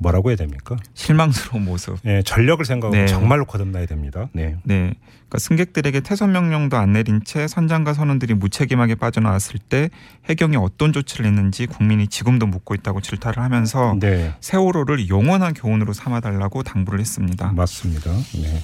[0.00, 0.76] 뭐라고 해야 됩니까?
[0.94, 1.98] 실망스러운 모습.
[2.02, 3.06] 네, 전력을 생각하고 네.
[3.06, 4.28] 정말로 거듭나야 됩니다.
[4.32, 4.56] 네.
[4.64, 4.94] 네.
[5.28, 9.90] 그러니까 승객들에게 퇴선 명령도 안 내린 채 선장과 선원들이 무책임하게 빠져나왔을 때
[10.28, 14.32] 해경이 어떤 조치를 했는지 국민이 지금도 묻고 있다고 질타를 하면서 네.
[14.40, 17.52] 세월호를 영원한 교훈으로 삼아 달라고 당부를 했습니다.
[17.52, 18.10] 맞습니다.
[18.10, 18.62] 네.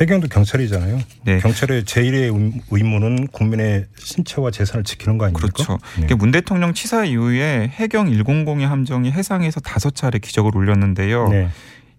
[0.00, 1.00] 해경도 경찰이잖아요.
[1.24, 1.38] 네.
[1.38, 5.46] 경찰의 제1의 의무는 국민의 신체와 재산을 지키는 거 아닙니까?
[5.46, 5.78] 그렇죠.
[6.00, 6.14] 네.
[6.14, 11.28] 문 대통령 치사 이후에 해경 100의 함정이 해상에서 다섯 차례 기적을 올렸는데요.
[11.28, 11.48] 네.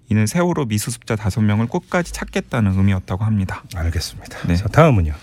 [0.09, 3.63] 이는 세월호 미수습자 다섯 명을 끝까지 찾겠다는 의미였다고 합니다.
[3.75, 4.47] 알겠습니다.
[4.47, 4.55] 네.
[4.55, 5.13] 자, 다음은요.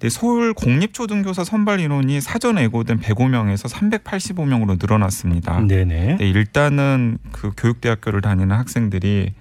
[0.00, 5.60] 네, 서울 공립초등교사 선발 인원이 사전 예고된 105명에서 385명으로 늘어났습니다.
[5.66, 6.18] 네네.
[6.18, 9.32] 네, 일단은 그 교육대학교를 다니는 학생들이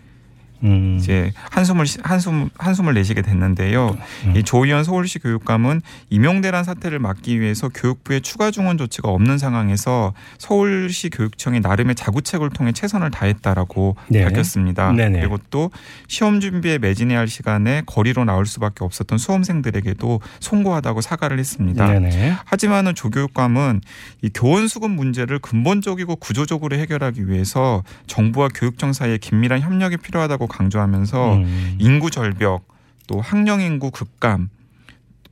[0.64, 0.98] 음.
[1.00, 3.96] 이제 한숨을 쉬- 한숨 한숨을 내쉬게 됐는데요.
[4.26, 4.36] 음.
[4.36, 11.10] 이 조희연 서울시 교육감은 임용대란 사태를 막기 위해서 교육부의 추가 중원 조치가 없는 상황에서 서울시
[11.10, 14.24] 교육청이 나름의 자구책을 통해 최선을 다했다라고 네.
[14.24, 14.92] 밝혔습니다.
[14.92, 15.20] 네네.
[15.20, 15.72] 그리고 또
[16.08, 21.88] 시험 준비에 매진해야 할 시간에 거리로 나올 수밖에 없었던 수험생들에게도 송구하다고 사과를 했습니다.
[21.92, 22.36] 네네.
[22.46, 23.82] 하지만은 조 교육감은
[24.22, 31.34] 이 교원 수급 문제를 근본적이고 구조적으로 해결하기 위해서 정부와 교육청 사이에 긴밀한 협력이 필요하다고 강조하면서
[31.36, 31.76] 음.
[31.80, 32.68] 인구 절벽
[33.08, 34.50] 또 학령 인구 급감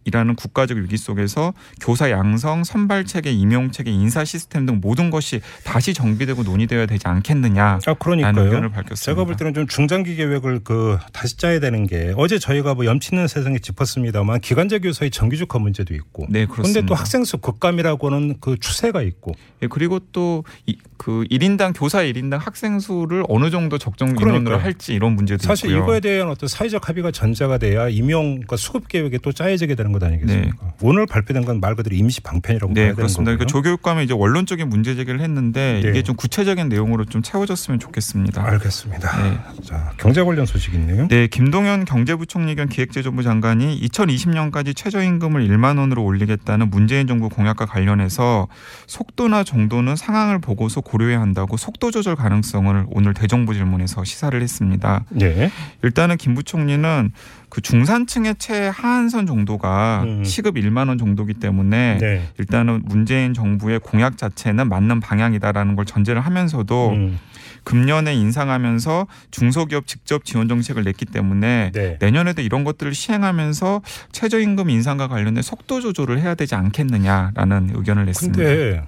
[0.06, 5.42] 이라는 국가적 위기 속에서 교사 양성, 선발 체계, 임용 체계, 인사 시스템 등 모든 것이
[5.64, 7.80] 다시 정비되고 논의되어야 되지 않겠느냐.
[7.86, 8.46] 아 그러니까요.
[8.46, 8.96] 의견을 밝혔습니다.
[8.96, 13.28] 제가 볼 때는 좀 중장기 계획을 그 다시 짜야 되는 게 어제 저희가 뭐 염치는
[13.28, 16.28] 세상에 짚었습니다만 기간제 교사의 정규직화 문제도 있고.
[16.30, 16.86] 네, 그렇습니다.
[16.86, 19.34] 또 학생 수 급감이라고는 그 추세가 있고.
[19.64, 24.58] 예, 그리고 또그 1인당 교사 1인당 학생 수를 어느 정도 적정 인원으로 그러니까요.
[24.60, 25.84] 할지 이런 문제도 사실 있고요.
[25.84, 30.04] 이거에 대한 어떤 사회적 합의가 전제가 돼야 임용 그러니까 수급 계획이 또 짜여지게 되는 것
[30.08, 30.74] 아니겠습니까?
[30.82, 33.32] 오늘 발표된 건 말 그대로 임시 방편이라고 네, 봐야 되는 그렇습니다.
[33.32, 33.38] 거고요.
[33.38, 35.90] 그러니까 조교육감은 이제 원론적인 문제 제기를 했는데 네.
[35.90, 38.46] 이게 좀 구체적인 내용으로 좀 채워졌으면 좋겠습니다.
[38.46, 39.24] 알겠습니다.
[39.24, 39.40] 네.
[39.64, 41.08] 자 경제 관련 소식 있네요.
[41.08, 48.48] 네, 김동연 경제부총리 겸 기획재정부 장관이 2020년까지 최저임금을 1만 원으로 올리겠다는 문재인 정부 공약과 관련해서
[48.88, 55.06] 속도나 정도는 상황을 보고서 고려해야 한다고 속도 조절 가능성을 오늘 대정부 질문에서 시사를 했습니다.
[55.10, 55.50] 네.
[55.84, 57.12] 일단은 김 부총리는
[57.56, 60.24] 그 중산층의 최하한선 정도가 음.
[60.26, 62.28] 시급 1만 원 정도기 때문에 네.
[62.38, 67.18] 일단은 문재인 정부의 공약 자체는 맞는 방향이다라는 걸 전제를 하면서도 음.
[67.64, 71.98] 금년에 인상하면서 중소기업 직접 지원 정책을 냈기 때문에 네.
[72.02, 78.38] 내년에도 이런 것들을 시행하면서 최저임금 인상과 관련된 속도 조절을 해야 되지 않겠느냐라는 의견을 냈습니다.
[78.38, 78.84] 근데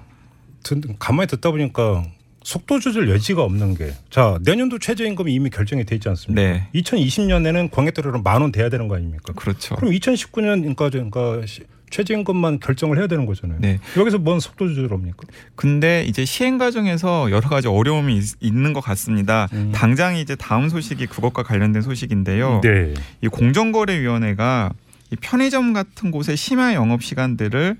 [0.62, 2.04] 듣- 가만히 듣다 보니까
[2.42, 6.40] 속도 조절 여지가 없는 게 자 내년도 최저임금이 이미 결정이 돼 있지 않습니까?
[6.42, 6.68] 네.
[6.74, 9.32] 2020년에는 광역대로로 만원 돼야 되는 거 아닙니까?
[9.34, 9.76] 그렇죠.
[9.76, 13.58] 그럼 2019년 그러니까 그러니까 시- 최저임금만 결정을 해야 되는 거잖아요.
[13.60, 13.78] 네.
[13.96, 15.26] 여기서 뭔 속도 조절합니까?
[15.54, 19.48] 근데 이제 시행 과정에서 여러 가지 어려움이 있, 있는 것 같습니다.
[19.54, 19.72] 음.
[19.74, 22.60] 당장 이제 다음 소식이 그것과 관련된 소식인데요.
[22.62, 22.92] 네.
[23.22, 24.70] 이 공정거래위원회가
[25.10, 27.76] 이 편의점 같은 곳의 심야 영업 시간들을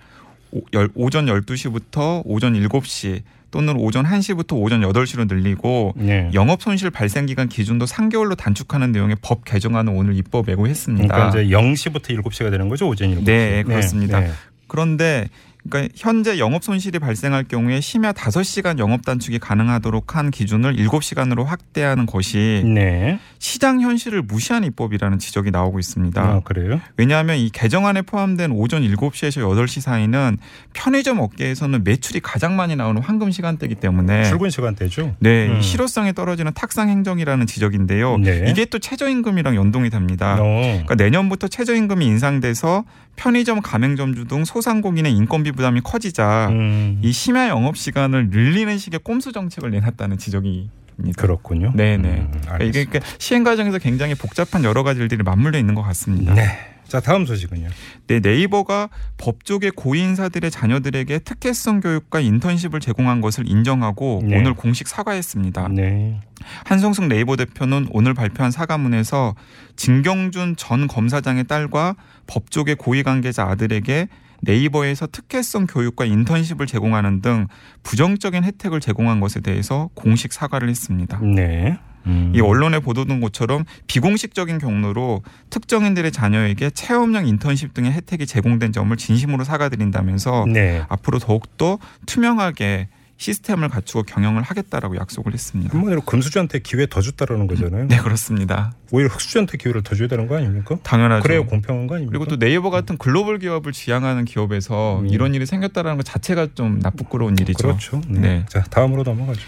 [0.53, 6.30] 오, 열- 오전 12시부터 오전 7시 또는 오전 1시부터 오전 8시로 늘리고 네.
[6.34, 11.14] 영업 손실 발생 기간 기준도 3개월로 단축하는 내용의 법 개정안을 오늘 입법 예고했습니다.
[11.14, 13.24] 그러니까 이제 0시부터 7시가 되는 거죠, 오전 7시.
[13.24, 14.20] 네, 그렇습니다.
[14.20, 14.30] 네.
[14.66, 15.28] 그런데
[15.68, 22.07] 그러니까 현재 영업 손실이 발생할 경우에 심야 5시간 영업 단축이 가능하도록 한 기준을 7시간으로 확대하는
[22.07, 23.18] 것이 네.
[23.38, 26.20] 시장 현실을 무시한 입법이라는 지적이 나오고 있습니다.
[26.20, 26.81] 아, 그래요?
[26.96, 30.38] 왜냐하면 이 개정안에 포함된 오전 7시에서 8시 사이는
[30.72, 35.16] 편의점 업계에서는 매출이 가장 많이 나오는 황금 시간대이기 때문에 출근 시간대죠.
[35.20, 35.59] 네, 음.
[35.59, 38.18] 이 실효성이 떨어지는 탁상 행정이라는 지적인데요.
[38.18, 38.46] 네.
[38.48, 40.37] 이게 또 최저임금이랑 연동이 됩니다.
[40.40, 40.61] 어.
[40.61, 42.85] 그러니까 내년부터 최저임금이 인상돼서
[43.16, 47.01] 편의점 가맹점주 등 소상공인의 인건비 부담이 커지자 음.
[47.03, 50.71] 이 심야 영업 시간을 늘리는 식의 꼼수 정책을 내놨다는 지적입니다.
[51.16, 51.73] 그렇군요.
[51.75, 52.09] 네네.
[52.09, 52.64] 음, 그러니까.
[52.64, 56.33] 이게 그러니까 시행 과정에서 굉장히 복잡한 여러 가지 일들이 맞물려 있는 것 같습니다.
[56.33, 56.47] 네.
[56.87, 57.68] 자, 다음 소식은요.
[58.07, 64.38] 네, 네이버가 법조계 고위인사들의 자녀들에게 특혜성 교육과 인턴십을 제공한 것을 인정하고 네.
[64.38, 65.68] 오늘 공식 사과했습니다.
[65.68, 66.21] 네.
[66.64, 69.35] 한성숙 네이버 대표는 오늘 발표한 사과문에서
[69.77, 71.97] 진경준 전 검사장의 딸과
[72.29, 74.09] 법조계 고위 관계자 아들에게
[74.42, 77.46] 네이버에서 특혜성 교육과 인턴십을 제공하는 등
[77.83, 81.18] 부정적인 혜택을 제공한 것에 대해서 공식 사과를 했습니다.
[81.20, 81.79] 네.
[82.07, 82.33] 음.
[82.35, 89.44] 이 언론에 보도된 것처럼 비공식적인 경로로 특정인들의 자녀에게 체험형 인턴십 등의 혜택이 제공된 점을 진심으로
[89.44, 90.85] 사과드린다면서 네.
[90.88, 95.76] 앞으로 더욱더 투명하게 시스템을 갖추고 경영을 하겠다라고 약속을 했습니다.
[95.76, 97.87] 한마디로 금수저한테 기회 더 줬다라는 거잖아요.
[97.88, 98.72] 네 그렇습니다.
[98.92, 100.78] 오히려 흑수저한테 기회를 더 줘야 되는 거 아닙니까?
[100.85, 101.24] 당연하죠.
[101.24, 102.16] 그래야 공평한 거 아닙니까?
[102.16, 105.09] 그리고 또 네이버 같은 글로벌 기업을 지향하는 기업에서 음.
[105.09, 107.66] 이런 일이 생겼다라는 것 자체가 좀 나쁘끄러운 일이죠.
[107.66, 108.00] 그렇죠.
[108.09, 108.20] 네.
[108.20, 108.46] 네.
[108.48, 109.40] 자, 다음으로 넘어가죠.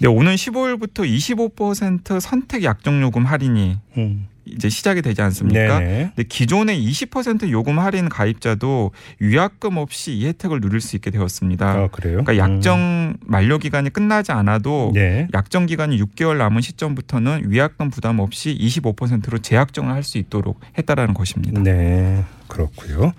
[0.00, 1.06] 네, 오는 15일부터
[1.54, 4.26] 25% 선택 약정 요금 할인이 음.
[4.54, 5.78] 이제 시작이 되지 않습니까?
[5.78, 6.12] 네네.
[6.14, 11.70] 근데 기존의 20% 요금 할인 가입자도 위약금 없이 이 혜택을 누릴 수 있게 되었습니다.
[11.70, 12.24] 아, 그래요?
[12.24, 14.92] 그러니까 약정 만료 기간이 끝나지 않아도 음.
[14.94, 15.28] 네.
[15.34, 21.60] 약정 기간이 6개월 남은 시점부터는 위약금 부담 없이 25%로 재약정을 할 수 있도록 했다라는 것입니다.
[21.60, 22.24] 네.
[22.46, 23.12] 그렇고요.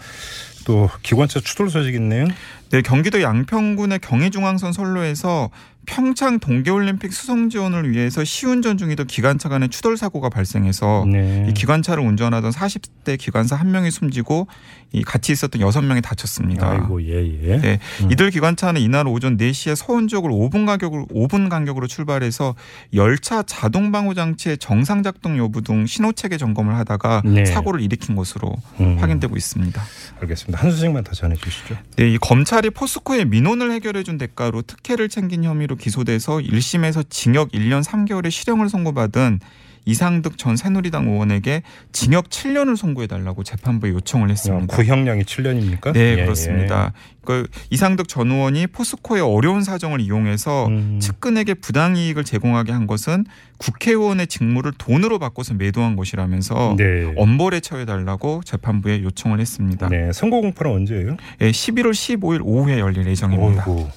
[0.65, 2.25] 또 기관차 추돌 소식 있네요.
[2.71, 5.49] 네, 경기도 양평군의 경의중앙선 선로에서
[5.89, 11.47] 평창 동계올림픽 수송 지원을 위해서 시운전 중이던 기관차 간의 추돌 사고가 발생해서 네.
[11.49, 14.45] 이 기관차를 운전하던 40대 기관사 한 명이 숨지고
[14.91, 16.71] 이 같이 있었던 여섯 명이 다쳤습니다.
[16.71, 17.57] 아이고 예 예.
[17.57, 18.11] 네, 음.
[18.11, 22.55] 이들 기관차는 이날 오전 4시에 서원 쪽으로 5분 간격으로 5분 간격으로 출발해서
[22.93, 27.45] 열차 자동 방호 장치의 정상 작동 여부 등 신호 체계 점검을 하다가 네.
[27.45, 28.97] 사고를 일으킨 것으로 음.
[28.99, 29.81] 확인되고 있습니다.
[30.21, 30.61] 알겠습니다.
[30.61, 31.77] 한 소식만 더 전해 주시죠.
[31.95, 37.83] 네, 이 검찰이 포스코의 민원을 해결해 준 대가로 특혜를 챙긴 혐의로 기소돼서 1심에서 징역 1년
[37.83, 39.39] 3개월의 실형을 선고받은
[39.85, 44.75] 이상득 전 새누리당 의원에게 징역 7년을 선고해 달라고 재판부에 요청을 했습니다.
[44.75, 45.93] 구형량이 7년입니까?
[45.93, 46.93] 네, 그렇습니다.
[47.23, 50.99] 그 이상득 전 의원이 포스코의 어려운 사정을 이용해서 음.
[50.99, 53.25] 측근에게 부당 이익을 제공하게 한 것은
[53.57, 57.13] 국회의원의 직무를 돈으로 바꿔서 매도한 것이라면서 네.
[57.17, 59.89] 엄벌에 처해 달라고 재판부에 요청을 했습니다.
[59.89, 60.11] 네.
[60.11, 61.17] 선고 공판은 언제예요?
[61.41, 63.65] 예, 11월 15일 오후에 열릴 예정입니다.
[63.69, 63.89] 어이구,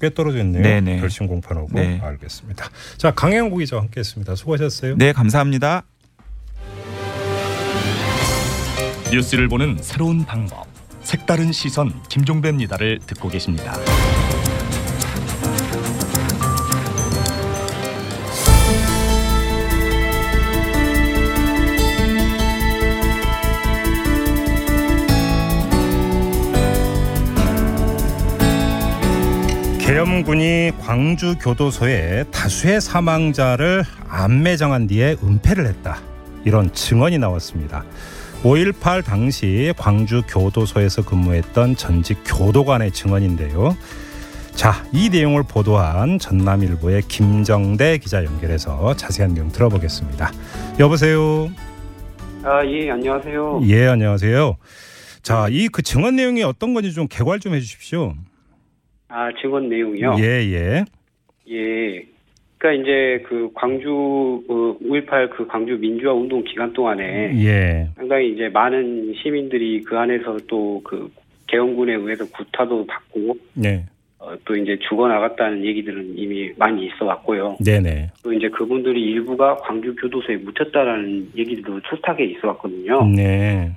[0.00, 0.62] 꽤 떨어졌네요.
[0.62, 1.00] 네네.
[1.00, 1.68] 결심 공판하고.
[1.72, 2.00] 네.
[2.02, 2.68] 알겠습니다.
[2.96, 4.34] 자, 강영구 기자와 함께했습니다.
[4.34, 4.96] 수고하셨어요.
[4.96, 5.84] 네, 감사합니다.
[9.12, 10.66] 뉴스를 보는 새로운 방법.
[11.02, 13.74] 색다른 시선 김종배입니다를 듣고 계십니다.
[30.04, 36.00] 계엄군이 광주 교도소에 다수의 사망자를 안매장한 뒤에 은폐를 했다.
[36.42, 37.84] 이런 증언이 나왔습니다.
[38.42, 43.76] 5.18 당시 광주 교도소에서 근무했던 전직 교도관의 증언인데요.
[44.54, 50.32] 자, 이 내용을 보도한 전남일보의 김정대 기자 연결해서 자세한 내용 들어보겠습니다.
[50.78, 51.50] 여보세요.
[52.42, 53.60] 아, 예, 안녕하세요.
[53.68, 54.56] 예, 안녕하세요.
[55.22, 58.14] 자, 이 그 증언 내용이 어떤 건지 좀 개괄 좀 해주십시오.
[59.10, 60.16] 아, 증언 내용이요?
[60.20, 60.84] 예, 예.
[61.50, 62.06] 예.
[62.58, 67.88] 그러니까 이제 그 광주 그5.18 그 광주 민주화 운동 기간 동안에 예.
[67.96, 71.10] 상당히 이제 많은 시민들이 그 안에서 또그
[71.46, 73.84] 계엄군에 의해서 구타도 받고 네.
[74.18, 77.56] 어, 또 이제 죽어 나갔다는 얘기들은 이미 많이 있어 왔고요.
[77.64, 78.10] 네네.
[78.22, 83.06] 또 이제 그분들이 일부가 광주 교도소에 묻혔다라는 얘기들도 수탁에 있어 왔거든요.
[83.16, 83.72] 네.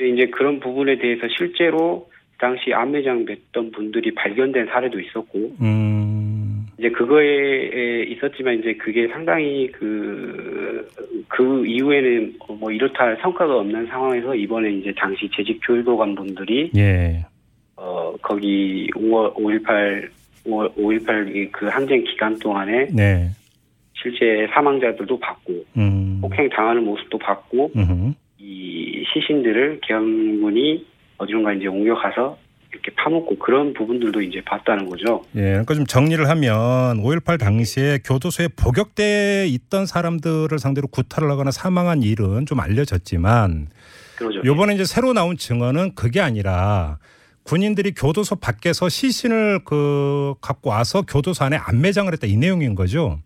[0.00, 2.09] 이제 그런 부분에 대해서 실제로
[2.40, 10.88] 당시 안매장 냈던 분들이 발견된 사례도 있었고 음, 이제 그거에 있었지만 이제 그게 상당히 그,
[11.28, 17.26] 그 이후에는 뭐 이렇다 할 성과가 없는 상황에서 이번에 이제 당시 재직 교도관 분들이 예,
[17.76, 20.08] 어, 거기 5월 5.18,
[20.46, 23.28] 5월 5.18 그 항쟁 기간 동안에 네,
[23.92, 30.86] 실제 사망자들도 봤고, 음, 폭행 당하는 모습도 봤고, 음, 이 시신들을 계엄군이
[31.20, 32.38] 어디론가 이제 옮겨가서
[32.72, 35.22] 이렇게 파묻고 그런 부분들도 이제 봤다는 거죠.
[35.34, 42.02] 예, 그러니까 좀 정리를 하면 5.18 당시에 교도소에 복역돼 있던 사람들을 상대로 구타를 하거나 사망한
[42.02, 43.68] 일은 좀 알려졌지만
[44.16, 44.40] 그러죠.
[44.44, 46.98] 요번에 이제 새로 나온 증언은 그게 아니라
[47.42, 53.18] 군인들이 교도소 밖에서 시신을 그 갖고 와서 교도소 안에 안매장을 했다 이 내용인 거죠.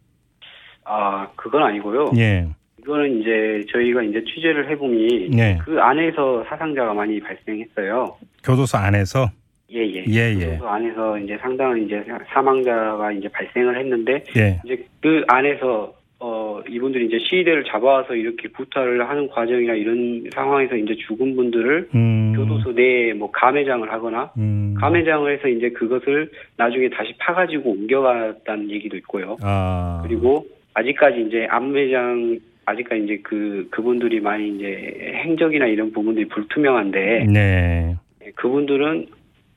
[0.84, 2.12] 아, 그건 아니고요.
[2.16, 2.48] 예.
[2.84, 5.58] 이거는 이제 저희가 이제 취재를 해보니 네.
[5.64, 8.14] 그 안에서 사상자가 많이 발생했어요.
[8.44, 9.30] 교도소 안에서
[9.72, 10.04] 예, 예.
[10.06, 10.58] 예, 예.
[10.58, 14.60] 그 안에서 이제 상당한 이제 사망자가 이제 발생을 했는데 예.
[14.64, 20.94] 이제 그 안에서 어 이분들이 이제 시위대를 잡아와서 이렇게 구타를 하는 과정이나 이런 상황에서 이제
[21.06, 22.34] 죽은 분들을 음.
[22.36, 24.74] 교도소 내에 뭐 감회장을 하거나 음.
[24.78, 29.38] 감회장을 해서 이제 그것을 나중에 다시 파가지고 옮겨갔다는 얘기도 있고요.
[29.42, 30.02] 아.
[30.06, 37.96] 그리고 아직까지 이제 암매장 아직까지 이제 그 그분들이 많이 이제 행적이나 이런 부분들이 불투명한데 네.
[38.36, 39.06] 그분들은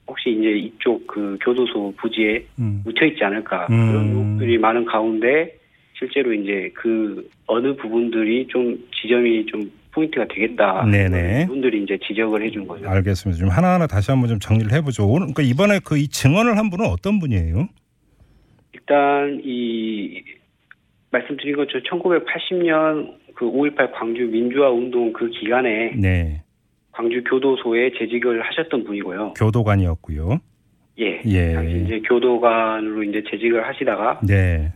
[0.07, 2.81] 혹시 이제 이쪽 그 교도소 부지에 음.
[2.85, 3.87] 묻혀 있지 않을까 음.
[3.91, 5.53] 그런 의혹들이 많은 가운데
[5.97, 10.85] 실제로 이제 그 어느 부분들이 좀 지점이 좀 포인트가 되겠다.
[10.85, 11.47] 네네.
[11.47, 12.87] 분들이 이제 지적을 해준 거죠.
[12.87, 13.39] 알겠습니다.
[13.39, 15.07] 좀 하나하나 다시 한번 좀 정리를 해보죠.
[15.07, 17.67] 오늘 그러니까 이번에 그 이 증언을 한 분은 어떤 분이에요?
[18.73, 20.21] 일단 이
[21.17, 26.41] 말씀드린 것처럼 1980년 그 5.18 광주 민주화 운동 그 기간에 네.
[26.91, 29.34] 광주 교도소에 재직을 하셨던 분이고요.
[29.34, 30.39] 교도관이었고요.
[30.99, 31.21] 예.
[31.25, 31.53] 예.
[31.53, 34.71] 당시 이제 교도관으로 이제 재직을 하시다가 네.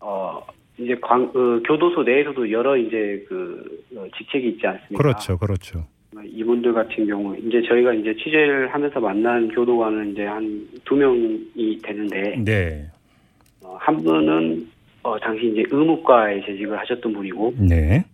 [0.00, 0.40] 어
[0.78, 4.96] 이제 광 어, 교도소 내에서도 여러 이제 그 어, 직책이 있지 않습니까?
[4.96, 5.38] 그렇죠.
[5.38, 5.84] 그렇죠.
[6.24, 12.36] 이분들 같은 경우 이제 저희가 이제 취재를 하면서 만난 교도관은 이제 한 두 명이 되는데
[12.42, 12.86] 네.
[13.62, 14.66] 어, 한 분은
[15.06, 18.04] 어, 당시 이제 의무과에 재직을 하셨던 분이고 네.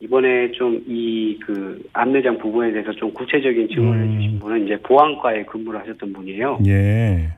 [0.00, 4.12] 이번에 좀 이그 안내장 부분에 대해서 좀 구체적인 증언을 음.
[4.12, 6.58] 해주신 분은 이제 보안과에 근무를 하셨던 분이에요.
[6.66, 7.28] 예.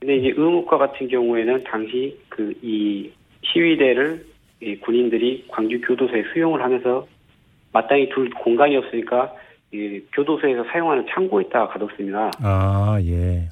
[0.00, 3.10] 근데 이제 의무과 같은 경우에는 당시 그 이
[3.44, 4.24] 시위대를
[4.60, 7.06] 이 군인들이 광주 교도소에 수용을 하면서
[7.72, 9.32] 마땅히 둘 공간이 없으니까
[9.72, 12.30] 이 교도소에서 사용하는 창고에다가 가뒀습니다.
[12.42, 13.48] 아, 예.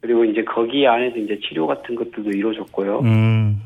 [0.00, 3.00] 그리고 이제 거기 안에서 이제 치료 같은 것들도 이루어졌고요.
[3.00, 3.60] 음.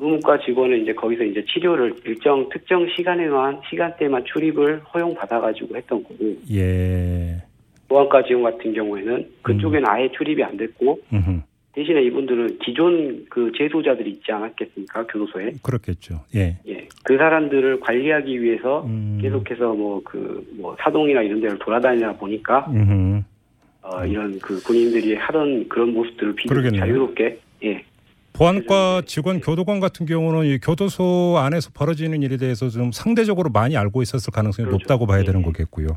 [0.00, 6.36] 의무과 직원은 이제 거기서 이제 치료를 일정 특정 시간에만 시간대만 출입을 허용 받아가지고 했던 거고
[6.50, 7.42] 예.
[7.88, 11.40] 보안과 직원 같은 경우에는 그쪽에는 아예 출입이 안 됐고 음흠.
[11.72, 16.20] 대신에 이분들은 기존 그 재소자들이 있지 않았겠습니까 교도소에 그렇겠죠.
[16.34, 16.58] 예.
[16.66, 19.18] 예그 사람들을 관리하기 위해서 음.
[19.20, 23.22] 계속해서 뭐 그뭐 사동이나 이런 데를 돌아다니다 보니까 음흠.
[23.82, 26.80] 어 이런 그 군인들이 하던 그런 모습들을 그러겠네요.
[26.80, 27.84] 자유롭게 예
[28.40, 34.00] 보안과 직원 교도관 같은 경우는 이 교도소 안에서 벌어지는 일에 대해서 좀 상대적으로 많이 알고
[34.00, 34.78] 있었을 가능성이 그렇죠.
[34.78, 35.44] 높다고 봐야 되는 예.
[35.44, 35.88] 거겠고요.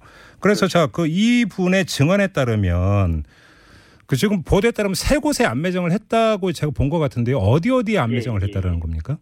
[0.41, 3.23] 그래서 자, 그 이분의 증언에 따르면
[4.07, 7.37] 그 지금 보도에 따르면 세 곳에 안매장을 했다고 제가 본 것 같은데요.
[7.37, 8.47] 어디 어디에 안매장을 예, 예.
[8.49, 9.17] 했다라는 겁니까?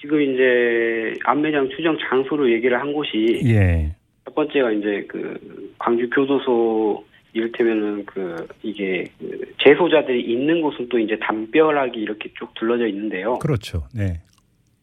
[0.00, 3.94] 지금 이제 안매장 추정 장소로 얘기를 한 곳이 예.
[4.24, 5.38] 첫 번째가 이제 그
[5.78, 12.86] 광주 교도소 이를테면은 그 이게 그 재소자들이 있는 곳은 또 이제 담벼락이 이렇게 쭉 둘러져
[12.86, 13.38] 있는데요.
[13.38, 13.84] 그렇죠.
[13.94, 14.20] 네.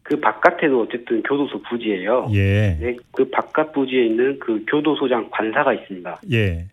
[0.03, 2.27] 그 바깥에도 어쨌든 교도소 부지예요.
[2.33, 2.77] 예.
[2.79, 6.21] 네, 그 바깥 부지에 있는 그 교도소장 관사가 있습니다.
[6.31, 6.67] 예.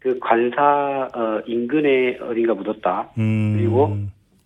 [0.00, 3.10] 그 관사 어, 인근에 어딘가 묻었다.
[3.18, 3.56] 음.
[3.58, 3.98] 그리고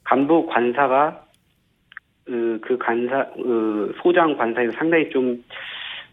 [0.02, 1.24] 간부 관사가
[2.24, 5.44] 그, 그 관사 어, 소장 관사에서 상당히 좀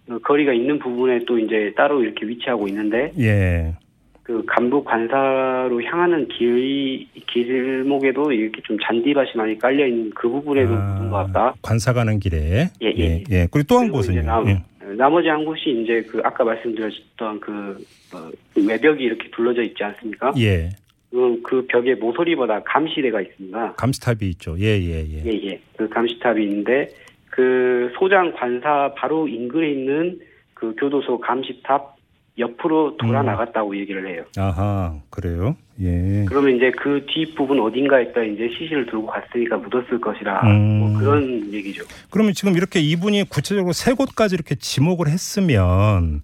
[0.07, 3.73] 어, 거리가 있는 부분에 또 이제 따로 이렇게 위치하고 있는데 예.
[4.23, 10.95] 그 간부 관사로 향하는 길 길목에도 이렇게 좀 잔디밭이 많이 깔려 있는 그 부분에도 아,
[10.95, 11.53] 묻은 것 같다.
[11.61, 12.69] 관사 가는 길에.
[12.81, 13.23] 예, 예.
[13.31, 13.47] 예.
[13.51, 14.21] 그리고 또 한 곳은요.
[14.21, 14.63] 남, 예.
[14.97, 20.33] 나머지 한 곳이 이제 그 아까 말씀드렸던 그, 어, 그 외벽이 이렇게 둘러져 있지 않습니까?
[20.37, 20.69] 예.
[21.09, 23.73] 그, 그 벽에 모서리보다 감시대가 있습니다.
[23.73, 24.55] 감시탑이 있죠.
[24.59, 25.23] 예, 예, 예.
[25.25, 25.59] 예, 예.
[25.75, 26.89] 그 감시탑이 있는데
[27.29, 30.19] 그 소장 관사 바로 인근에 있는
[30.53, 31.90] 그 교도소 감시탑
[32.37, 33.25] 옆으로 돌아 음.
[33.27, 34.23] 나갔다고 얘기를 해요.
[34.37, 35.55] 아하, 그래요?
[35.81, 36.25] 예.
[36.27, 40.79] 그러면 이제 그 뒷부분 어딘가에다 이제 시신을 들고 갔으니까 묻었을 것이라 음.
[40.79, 41.83] 뭐 그런 얘기죠.
[42.09, 46.21] 그러면 지금 이렇게 이분이 구체적으로 세 곳까지 이렇게 지목을 했으면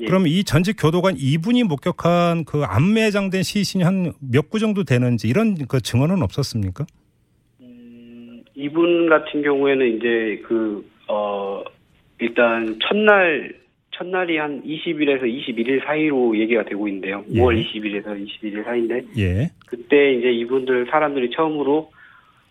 [0.00, 0.06] 예.
[0.06, 5.54] 그럼 이 전직 교도관 이분이 목격한 그 안매장된 시신이 한 몇 구 정도 되는지 이런
[5.68, 6.86] 그 증언은 없었습니까?
[7.60, 11.62] 음, 이분 같은 경우에는 이제 그, 어,
[12.18, 13.54] 일단 첫날,
[14.00, 17.22] 첫날이 한 20일에서 21일 사이로 얘기가 되고 있는데요.
[17.32, 17.38] 예.
[17.40, 19.50] 5월 20일에서 21일 사이인데, 예.
[19.66, 21.90] 그때 이제 이분들 사람들이 처음으로,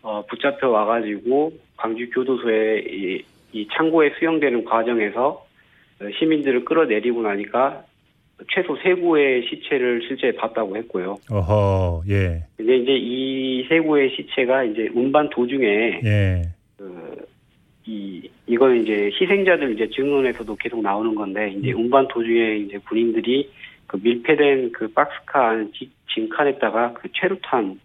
[0.03, 5.45] 어, 붙잡혀 와가지고 광주 교도소에 이, 이 창고에 수용되는 과정에서
[6.01, 7.83] 어, 시민들을 끌어내리고 나니까
[8.53, 11.17] 최소 세 구의 시체를 실제 봤다고 했고요.
[11.31, 12.03] 어허.
[12.09, 12.43] 예.
[12.57, 16.41] 근데 이제 이 세 구의 시체가 이제 운반 도중에 예.
[16.77, 17.25] 그,
[17.91, 23.49] 이, 이건 이제 희생자들 이제 증언에서도 계속 나오는 건데, 이제 운반 도중에 이제 군인들이
[23.88, 27.80] 그 밀폐된 그 박스카 안 지- 진칸에다가 그 최루탄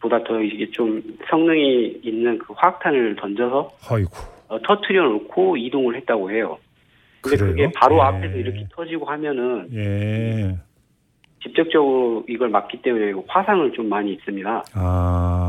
[0.00, 4.10] 보다 더 이게 좀 성능이 있는 그 화학탄을 던져서 아이고.
[4.48, 6.58] 어, 터트려 놓고 이동을 했다고 해요.
[7.22, 7.50] 근데 그래요?
[7.52, 8.00] 그게 바로 예.
[8.02, 10.56] 앞에서 이렇게 터지고 하면은 예.
[11.42, 14.62] 직접적으로 이걸 막기 때문에 화상을 좀 많이 입습니다.
[14.74, 15.47] 아.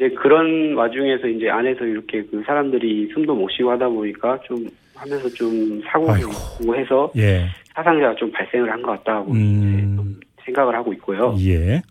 [0.00, 0.06] 예.
[0.06, 5.28] 이제 그런 와중에서 이제 안에서 이렇게 그 사람들이 숨도 못 쉬고 하다 보니까 좀 하면서
[5.30, 6.76] 좀 사고도 아이고.
[6.76, 7.46] 해서 예.
[7.74, 10.18] 사상자가 좀 발생을 한 것 같다고 음.
[10.44, 11.34] 생각을 하고 있고요.
[11.40, 11.82] 예.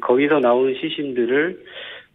[0.00, 1.60] 거기서 나온 시신들을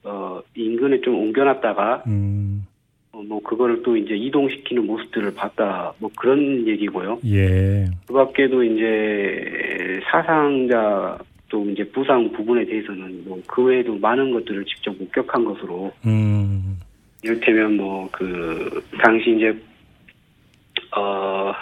[0.03, 2.65] 어 인근에 좀 옮겨놨다가 음.
[3.11, 7.19] 어, 뭐 그거를 또 이제 이동시키는 모습들을 봤다 뭐 그런 얘기고요.
[7.25, 7.85] 예.
[8.07, 11.17] 그밖에도 이제 사상자
[11.55, 16.79] 또 이제 부상 부분에 대해서는 뭐 그 외에도 많은 것들을 직접 목격한 것으로 음.
[17.23, 19.55] 이를테면 뭐 그 당시 이제
[20.91, 21.53] 어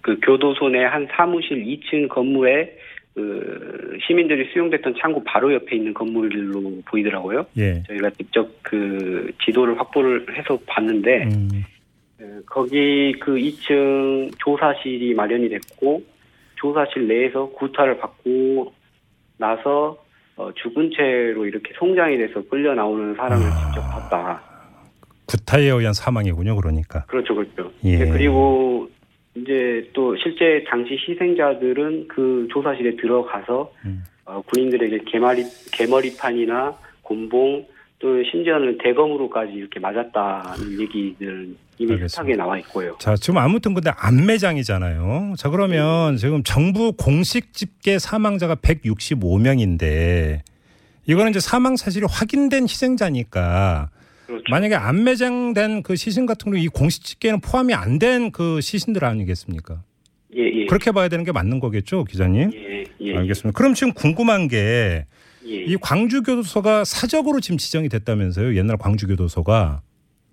[0.00, 2.76] 그 교도소 내 한 사무실 2층 건물에
[3.14, 7.46] 그 시민들이 수용됐던 창고 바로 옆에 있는 건물로 보이더라고요.
[7.56, 7.82] 예.
[7.86, 11.48] 저희가 직접 그 지도를 확보를 해서 봤는데 음.
[12.18, 16.02] 그 거기 그 2층 조사실이 마련이 됐고
[16.56, 18.72] 조사실 내에서 구타를 받고
[19.36, 19.96] 나서
[20.36, 23.66] 어, 죽은 채로 이렇게 송장이 돼서 끌려 나오는 사람을 아.
[23.66, 24.42] 직접 봤다.
[25.26, 26.56] 구타에 의한 사망이군요.
[26.56, 27.04] 그러니까.
[27.06, 27.70] 그렇죠, 그렇죠.
[27.84, 27.98] 예.
[27.98, 28.88] 네, 그리고
[29.34, 34.04] 이제 또 실제 당시 희생자들은 그 조사실에 들어가서 음.
[34.26, 37.66] 어, 군인들에게 개머리 개머리판이나 곤봉
[38.04, 41.96] 또 심지어는 대검으로까지 이렇게 맞았다는 얘기들 이미.
[42.06, 42.94] 수탁에 나와 있고요.
[43.00, 45.36] 자, 지금 아무튼 근데 안매장이잖아요.
[45.38, 50.40] 자, 그러면 지금 정부 공식 집계 사망자가 165명인데
[51.06, 53.88] 이거는 이제 사망 사실이 확인된 희생자니까
[54.26, 54.44] 그렇죠.
[54.50, 59.82] 만약에 안매장된 그 시신 같은 경우 이 공식 집계는 포함이 안 된 그 시신들 아니겠습니까?
[60.36, 60.66] 예, 예.
[60.66, 62.50] 그렇게 봐야 되는 게 맞는 거겠죠, 기자님?
[62.52, 63.16] 예, 예.
[63.16, 63.56] 알겠습니다.
[63.56, 65.06] 그럼 지금 궁금한 게
[65.44, 68.56] 이 예, 광주교도소가 사적으로 지금 지정이 됐다면서요.
[68.56, 69.82] 옛날 광주교도소가.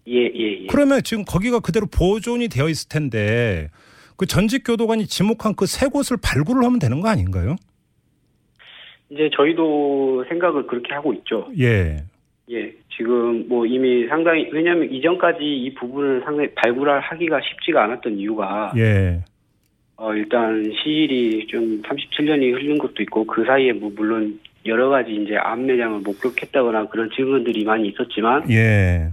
[0.07, 0.67] 예, 예, 예.
[0.67, 3.69] 그러면 지금 거기가 그대로 보존이 되어 있을 텐데
[4.17, 7.55] 그 전직 교도관이 지목한 그 세 곳을 발굴을 하면 되는 거 아닌가요?
[9.09, 11.49] 이제 저희도 생각을 그렇게 하고 있죠.
[11.59, 12.03] 예.
[12.49, 18.73] 예, 지금 뭐 이미 상당히 왜냐하면 이전까지 이 부분을 상당히 발굴할 하기가 쉽지가 않았던 이유가
[18.77, 19.23] 예.
[19.97, 25.35] 어 일단 시일이 좀 37년이 흐른 것도 있고 그 사이에 뭐 물론 여러 가지 이제
[25.35, 29.09] 암매장을 목격했다거나 그런 증언들이 많이 있었지만 예.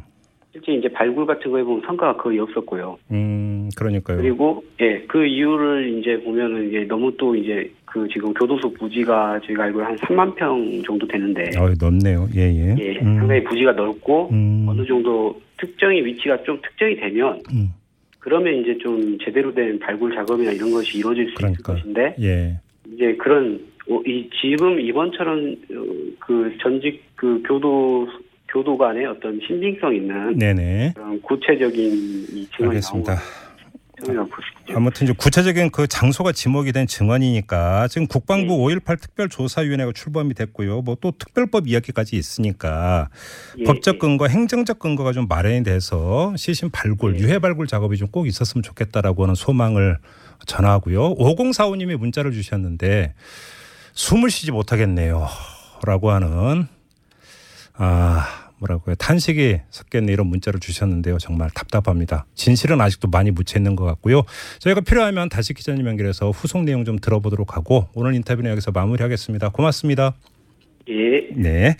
[0.52, 2.98] 실제 이제 발굴 같은 거 해보면 성과가 거의 없었고요.
[3.12, 4.18] 음, 그러니까요.
[4.18, 9.64] 그리고 예, 그 이유를 이제 보면은 이제 너무 또 이제 그 지금 교도소 부지가 저희가
[9.64, 12.28] 알고 한 3만 평 정도 되는데 어, 넓네요.
[12.34, 12.76] 예, 예.
[12.78, 13.16] 예, 음.
[13.18, 14.66] 상당히 부지가 넓고 음.
[14.68, 17.68] 어느 정도 특정의 위치가 좀 특정이 되면 음.
[18.18, 21.72] 그러면 이제 좀 제대로 된 발굴 작업이나 이런 것이 이루어질 수 그러니까.
[21.72, 22.60] 있을 것인데 예.
[22.92, 25.84] 이제 그런 어, 이 지금 이번처럼 어,
[26.20, 28.08] 그 전직 그 교도
[28.48, 30.92] 교도 간의 어떤 신빙성 있는 네네.
[30.94, 31.76] 그런 구체적인
[32.32, 33.14] 이 증언이 알겠습니다.
[33.14, 33.48] 것이죠.
[34.76, 38.76] 아무튼 이제 구체적인 그 장소가 지목이 된 증언이니까 지금 국방부 예.
[38.76, 40.82] 5.18 특별조사위원회가 출범이 됐고요.
[40.82, 43.08] 뭐 또 특별법 이야기까지 있으니까
[43.58, 43.98] 예, 법적 예.
[43.98, 47.20] 근거, 행정적 근거가 좀 마련이 돼서 시신 발굴, 예.
[47.20, 49.98] 유해 발굴 작업이 좀 꼭 있었으면 좋겠다라고 하는 소망을
[50.46, 51.14] 전하고요.
[51.16, 53.14] 5045님이 문자를 주셨는데
[53.98, 55.26] 숨을 쉬지 못하겠네요.
[55.84, 56.68] 라고 하는
[57.74, 58.94] 아, 뭐라고요.
[58.94, 61.18] 탄식이 섞였네 이런 문자를 주셨는데요.
[61.18, 62.24] 정말 답답합니다.
[62.36, 64.22] 진실은 아직도 많이 묻혀 있는 것 같고요.
[64.60, 69.48] 저희가 필요하면 다시 기자님 연결해서 후속 내용 좀 들어보도록 하고 오늘 인터뷰는 여기서 마무리하겠습니다.
[69.48, 70.14] 고맙습니다.
[70.88, 71.34] 예.
[71.34, 71.76] 네.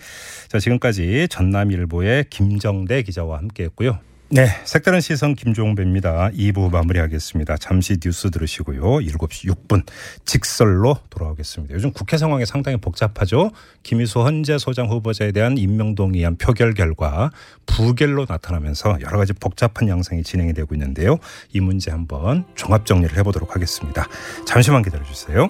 [0.49, 3.97] 자, 지금까지 전남일보의 김정대 기자와 함께 했고요.
[4.31, 6.29] 네, 색다른 시선 김종배입니다.
[6.29, 7.57] 2부 마무리하겠습니다.
[7.57, 8.81] 잠시 뉴스 들으시고요.
[8.99, 9.83] 7시 6분
[10.23, 11.73] 직설로 돌아오겠습니다.
[11.73, 13.49] 요즘 국회 상황이 상당히 복잡하죠.
[13.81, 17.31] 김희수 헌재 소장 후보자에 대한 임명동의안 표결 결과
[17.65, 21.17] 부결로 나타나면서 여러 가지 복잡한 양상이 진행이 되고 있는데요.
[21.51, 24.07] 이 문제 한번 종합 정리를 해보도록 하겠습니다.
[24.45, 25.49] 잠시만 기다려 주세요.